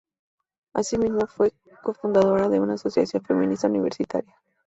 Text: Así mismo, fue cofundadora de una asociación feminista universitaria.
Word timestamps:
Así 0.73 0.97
mismo, 0.97 1.27
fue 1.27 1.53
cofundadora 1.83 2.49
de 2.49 2.59
una 2.59 2.73
asociación 2.73 3.23
feminista 3.23 3.67
universitaria. 3.67 4.35